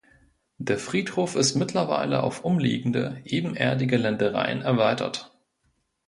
Der 0.57 0.79
Friedhof 0.79 1.35
ist 1.35 1.53
mittlerweile 1.53 2.23
auf 2.23 2.43
umliegende, 2.43 3.21
ebenerdige 3.23 3.97
Ländereien 3.97 4.63
erweitert. 4.63 5.37